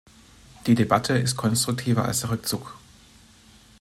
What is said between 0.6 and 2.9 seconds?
Die Debatte ist konstruktiver als der Rückzug.